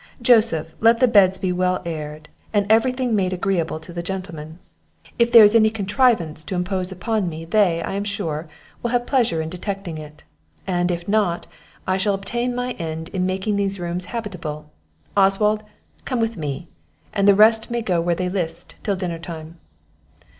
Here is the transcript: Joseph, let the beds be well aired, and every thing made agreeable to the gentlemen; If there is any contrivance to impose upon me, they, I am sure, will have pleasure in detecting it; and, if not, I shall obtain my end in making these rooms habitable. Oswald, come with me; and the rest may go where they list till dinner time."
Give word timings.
Joseph, 0.19 0.73
let 0.79 0.97
the 0.97 1.07
beds 1.07 1.37
be 1.37 1.51
well 1.51 1.79
aired, 1.85 2.27
and 2.53 2.65
every 2.71 2.91
thing 2.91 3.15
made 3.15 3.33
agreeable 3.33 3.79
to 3.81 3.93
the 3.93 4.01
gentlemen; 4.01 4.57
If 5.19 5.31
there 5.31 5.43
is 5.43 5.53
any 5.53 5.69
contrivance 5.69 6.43
to 6.45 6.55
impose 6.55 6.91
upon 6.91 7.29
me, 7.29 7.45
they, 7.45 7.83
I 7.83 7.93
am 7.93 8.03
sure, 8.03 8.47
will 8.81 8.89
have 8.89 9.05
pleasure 9.05 9.43
in 9.43 9.49
detecting 9.49 9.99
it; 9.99 10.23
and, 10.65 10.89
if 10.89 11.07
not, 11.07 11.45
I 11.85 11.97
shall 11.97 12.15
obtain 12.15 12.55
my 12.55 12.71
end 12.79 13.09
in 13.09 13.27
making 13.27 13.57
these 13.57 13.79
rooms 13.79 14.05
habitable. 14.05 14.71
Oswald, 15.15 15.61
come 16.03 16.19
with 16.19 16.35
me; 16.35 16.67
and 17.13 17.27
the 17.27 17.35
rest 17.35 17.69
may 17.69 17.83
go 17.83 18.01
where 18.01 18.15
they 18.15 18.27
list 18.27 18.77
till 18.81 18.95
dinner 18.95 19.19
time." 19.19 19.59